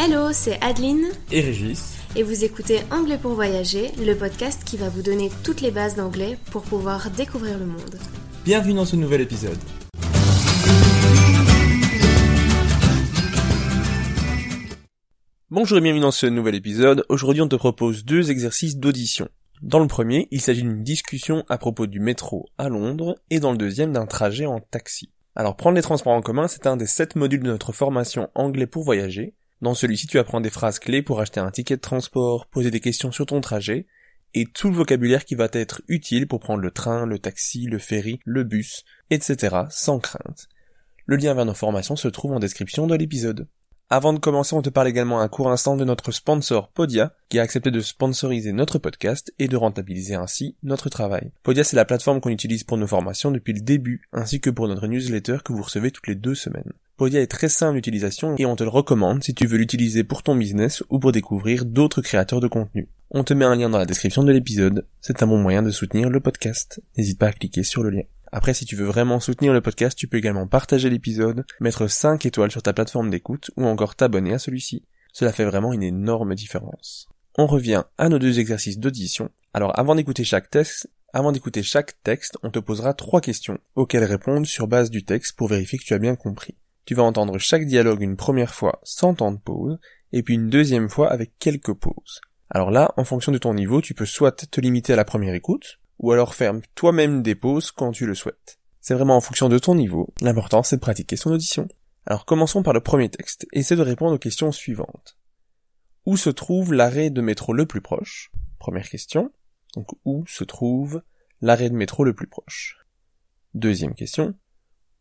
[0.00, 1.96] Hello, c'est Adeline et Régis.
[2.14, 5.96] et vous écoutez Anglais pour voyager, le podcast qui va vous donner toutes les bases
[5.96, 7.98] d'anglais pour pouvoir découvrir le monde.
[8.44, 9.58] Bienvenue dans ce nouvel épisode.
[15.50, 17.04] Bonjour et bienvenue dans ce nouvel épisode.
[17.08, 19.28] Aujourd'hui on te propose deux exercices d'audition.
[19.62, 23.50] Dans le premier, il s'agit d'une discussion à propos du métro à Londres et dans
[23.50, 25.10] le deuxième d'un trajet en taxi.
[25.34, 28.68] Alors prendre les transports en commun, c'est un des sept modules de notre formation anglais
[28.68, 29.34] pour voyager.
[29.60, 32.80] Dans celui-ci, tu apprends des phrases clés pour acheter un ticket de transport, poser des
[32.80, 33.86] questions sur ton trajet,
[34.34, 37.78] et tout le vocabulaire qui va t'être utile pour prendre le train, le taxi, le
[37.78, 39.56] ferry, le bus, etc.
[39.70, 40.48] sans crainte.
[41.06, 43.48] Le lien vers nos formations se trouve en description de l'épisode.
[43.90, 47.38] Avant de commencer, on te parle également un court instant de notre sponsor Podia, qui
[47.38, 51.32] a accepté de sponsoriser notre podcast et de rentabiliser ainsi notre travail.
[51.42, 54.68] Podia, c'est la plateforme qu'on utilise pour nos formations depuis le début, ainsi que pour
[54.68, 56.70] notre newsletter que vous recevez toutes les deux semaines.
[56.98, 60.22] Podia est très simple d'utilisation et on te le recommande si tu veux l'utiliser pour
[60.22, 62.88] ton business ou pour découvrir d'autres créateurs de contenu.
[63.10, 65.70] On te met un lien dans la description de l'épisode, c'est un bon moyen de
[65.70, 66.82] soutenir le podcast.
[66.98, 68.02] N'hésite pas à cliquer sur le lien.
[68.30, 72.26] Après, si tu veux vraiment soutenir le podcast, tu peux également partager l'épisode, mettre 5
[72.26, 74.84] étoiles sur ta plateforme d'écoute ou encore t'abonner à celui-ci.
[75.12, 77.08] Cela fait vraiment une énorme différence.
[77.36, 79.30] On revient à nos deux exercices d'audition.
[79.54, 84.04] Alors avant d'écouter chaque texte, avant d'écouter chaque texte, on te posera trois questions auxquelles
[84.04, 86.56] répondre sur base du texte pour vérifier que tu as bien compris.
[86.84, 89.78] Tu vas entendre chaque dialogue une première fois sans temps de pause,
[90.12, 92.20] et puis une deuxième fois avec quelques pauses.
[92.50, 95.34] Alors là, en fonction de ton niveau, tu peux soit te limiter à la première
[95.34, 98.58] écoute, ou alors faire toi-même des pauses quand tu le souhaites.
[98.80, 101.68] C'est vraiment en fonction de ton niveau, l'important c'est de pratiquer son audition.
[102.06, 105.18] Alors commençons par le premier texte, essaie de répondre aux questions suivantes.
[106.06, 108.32] Où se trouve l'arrêt de métro le plus proche?
[108.58, 109.30] Première question.
[109.74, 111.02] Donc où se trouve
[111.40, 112.78] l'arrêt de métro le plus proche?
[113.54, 114.34] Deuxième question.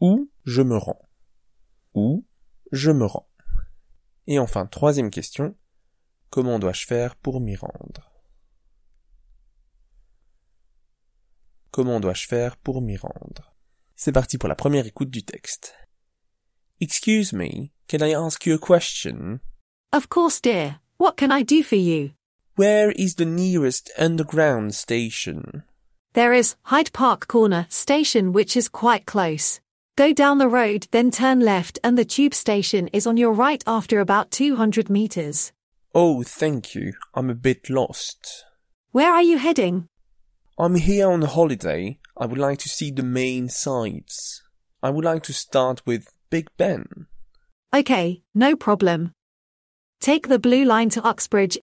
[0.00, 1.08] Où je me rends?
[1.94, 2.26] Où
[2.72, 3.28] je me rends?
[4.26, 5.54] Et enfin, troisième question.
[6.30, 8.05] Comment dois-je faire pour m'y rendre?
[11.76, 13.54] Comment dois-je faire pour m'y rendre
[13.96, 15.74] C'est parti pour la première écoute du texte.
[16.80, 19.40] Excuse me, can I ask you a question?
[19.92, 20.80] Of course, dear.
[20.96, 22.12] What can I do for you?
[22.54, 25.64] Where is the nearest underground station?
[26.14, 29.60] There is Hyde Park Corner station, which is quite close.
[29.96, 33.62] Go down the road, then turn left, and the tube station is on your right
[33.66, 35.52] after about 200 meters.
[35.94, 36.94] Oh, thank you.
[37.12, 38.46] I'm a bit lost.
[38.92, 39.90] Where are you heading?
[40.58, 41.98] I'm here on holiday.
[42.16, 44.42] I would like to see the main sights.
[44.82, 47.06] I would like to start with Big Ben.
[47.74, 49.12] Okay, no problem.
[50.00, 51.58] Take the blue line to Uxbridge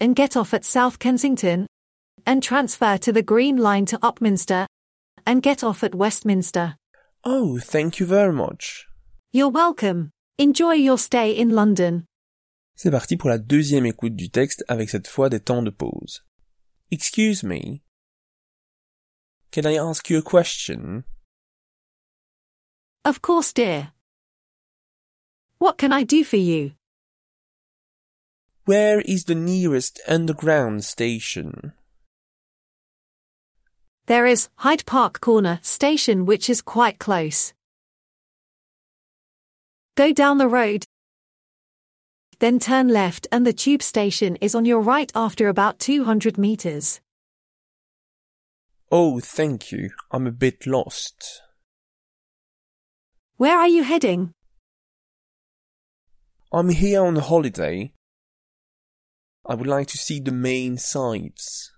[0.00, 1.66] and get off at South Kensington
[2.26, 4.66] and transfer to the green line to Upminster
[5.24, 6.74] and get off at Westminster.
[7.24, 8.86] Oh, thank you very much.
[9.32, 10.10] You're welcome.
[10.36, 12.06] Enjoy your stay in London.
[12.74, 16.24] C'est parti pour la deuxième écoute du texte avec cette fois des temps de pause.
[16.90, 17.82] Excuse me.
[19.52, 21.04] Can I ask you a question?
[23.04, 23.92] Of course, dear.
[25.58, 26.72] What can I do for you?
[28.64, 31.74] Where is the nearest underground station?
[34.06, 37.52] There is Hyde Park Corner station which is quite close.
[39.96, 40.86] Go down the road.
[42.38, 47.01] Then turn left and the tube station is on your right after about 200 meters.
[48.94, 49.88] Oh, thank you.
[50.10, 51.40] I'm a bit lost.
[53.38, 54.34] Where are you heading?
[56.52, 57.94] I'm here on holiday.
[59.46, 61.72] I would like to see the main sights.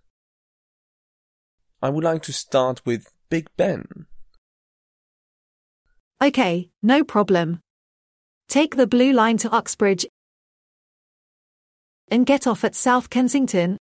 [1.81, 4.07] I would like to start with Big Ben.
[6.21, 7.61] Okay, no problem.
[8.49, 10.05] Take the blue line to Uxbridge
[12.11, 13.79] and get off at South Kensington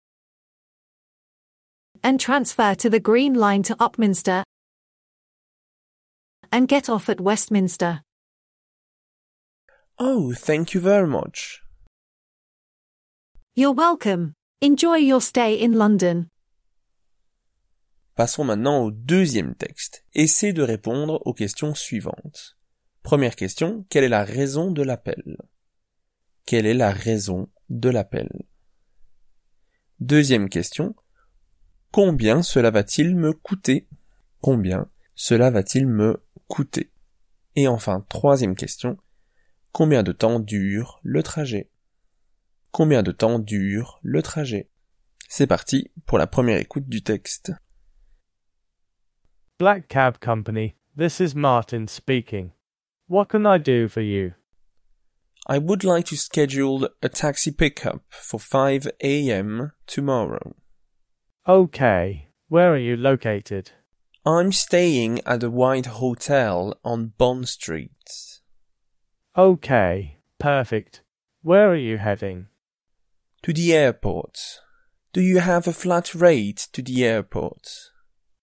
[2.02, 4.42] and transfer to the green line to Upminster
[6.50, 8.02] and get off at Westminster.
[9.98, 11.62] Oh, thank you very much.
[13.54, 14.34] You're welcome.
[14.60, 16.28] Enjoy your stay in London.
[18.14, 20.04] Passons maintenant au deuxième texte.
[20.14, 22.56] Essayez de répondre aux questions suivantes.
[23.02, 25.38] Première question, quelle est la raison de l'appel?
[26.46, 28.28] Quelle est la raison de l'appel?
[30.00, 30.94] Deuxième question,
[31.92, 33.86] combien cela va-t-il me coûter?
[34.40, 36.90] Combien cela va-t-il me coûter?
[37.54, 38.96] Et enfin, troisième question,
[39.72, 41.70] combien de temps dure le trajet?
[42.70, 44.70] Combien de temps dure le trajet?
[45.28, 47.52] C'est parti pour la première écoute du texte.
[49.58, 52.50] Black Cab Company, this is Martin speaking.
[53.08, 54.32] What can I do for you?
[55.46, 59.72] I would like to schedule a taxi pickup for 5 a.m.
[59.86, 60.54] tomorrow.
[61.48, 63.72] Okay, where are you located?
[64.24, 68.40] I'm staying at the White Hotel on Bond Street.
[69.36, 71.00] Okay, perfect.
[71.42, 72.46] Where are you heading?
[73.42, 74.38] To the airport.
[75.12, 77.90] Do you have a flat rate to the airport?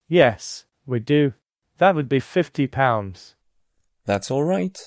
[0.09, 1.31] Yes, we do.
[1.77, 3.35] That would be fifty pounds.
[4.05, 4.77] That's all right.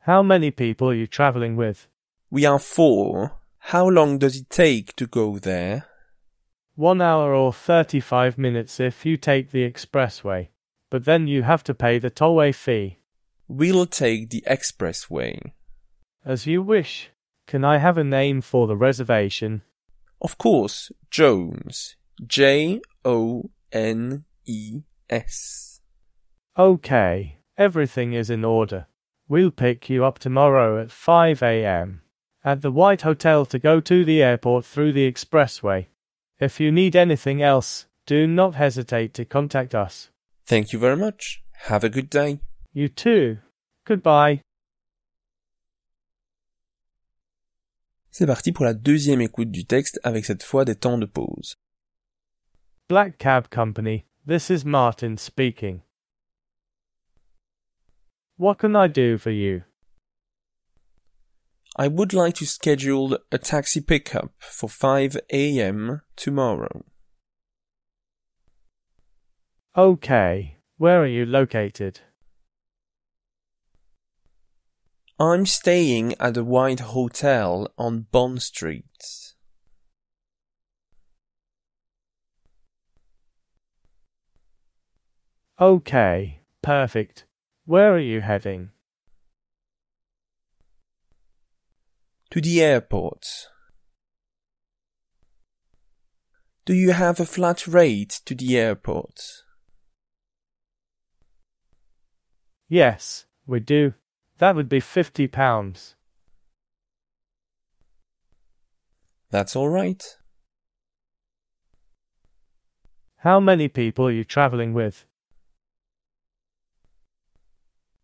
[0.00, 1.86] How many people are you travelling with?
[2.30, 3.32] We are four.
[3.58, 5.84] How long does it take to go there?
[6.76, 10.48] One hour or thirty-five minutes if you take the expressway,
[10.90, 12.98] but then you have to pay the tollway fee.
[13.46, 15.52] We'll take the expressway.
[16.24, 17.10] As you wish.
[17.46, 19.62] Can I have a name for the reservation?
[20.20, 21.96] Of course, Jones.
[22.26, 25.80] J O N E S.
[26.58, 28.86] Okay, everything is in order.
[29.28, 32.02] We'll pick you up tomorrow at 5 a.m.
[32.44, 35.86] at the White Hotel to go to the airport through the expressway.
[36.40, 40.10] If you need anything else, do not hesitate to contact us.
[40.46, 41.42] Thank you very much.
[41.68, 42.40] Have a good day.
[42.72, 43.38] You too.
[43.86, 44.40] Goodbye.
[48.10, 51.54] C'est parti pour la deuxième écoute du texte avec cette fois des temps de pause.
[52.88, 55.82] Black Cab Company, this is Martin speaking.
[58.36, 59.62] What can I do for you?
[61.76, 66.02] I would like to schedule a taxi pickup for 5 a.m.
[66.14, 66.84] tomorrow.
[69.76, 72.00] Okay, where are you located?
[75.18, 79.34] I'm staying at the White Hotel on Bond Street.
[85.60, 87.26] Okay, perfect.
[87.64, 88.70] Where are you heading?
[92.34, 93.46] To the airport.
[96.64, 99.44] Do you have a flat rate to the airport?
[102.68, 103.94] Yes, we do.
[104.38, 105.94] That would be fifty pounds.
[109.30, 110.02] That's all right.
[113.18, 115.06] How many people are you travelling with?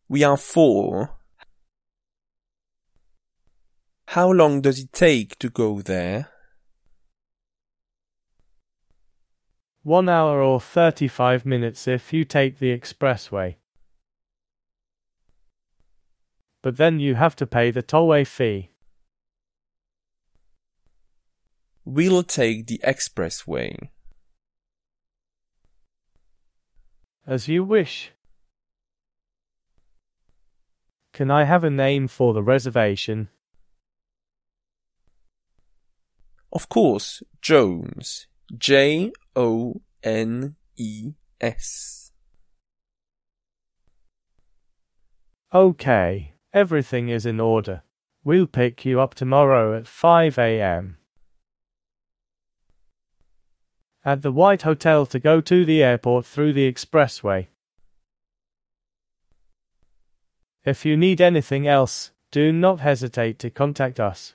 [0.08, 1.16] We are four.
[4.14, 6.30] How long does it take to go there?
[9.84, 13.54] One hour or thirty-five minutes if you take the expressway.
[16.60, 18.72] But then you have to pay the tollway fee.
[21.84, 23.90] We'll take the expressway.
[27.24, 28.10] As you wish.
[31.12, 33.28] Can I have a name for the reservation?
[36.52, 38.26] Of course, Jones.
[38.56, 42.12] J O N E S.
[45.54, 47.82] Okay, everything is in order.
[48.22, 50.98] We'll pick you up tomorrow at 5 a.m.
[54.04, 57.48] At the White Hotel to go to the airport through the expressway.
[60.64, 64.34] If you need anything else, do not hesitate to contact us.